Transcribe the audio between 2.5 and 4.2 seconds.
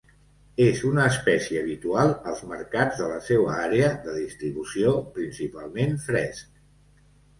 mercats de la seua àrea de